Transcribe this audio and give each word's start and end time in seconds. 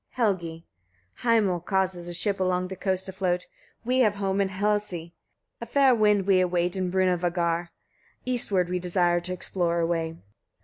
Helgi. 0.13 0.65
5. 1.13 1.25
Hamal 1.43 1.59
causes 1.59 2.07
a 2.09 2.13
ship 2.15 2.39
along 2.39 2.69
the 2.69 2.75
coasts 2.75 3.05
to 3.05 3.11
float; 3.11 3.45
we 3.85 3.99
have 3.99 4.15
home 4.15 4.41
in 4.41 4.49
Hlesey; 4.49 5.11
a 5.61 5.67
fair 5.67 5.93
wind 5.93 6.25
we 6.25 6.39
await 6.41 6.75
in 6.75 6.89
Brunavagar; 6.89 7.69
eastward 8.25 8.67
we 8.67 8.79
desire 8.79 9.19
to 9.19 9.31
explore 9.33 9.77
a 9.79 9.85
way. 9.85 10.17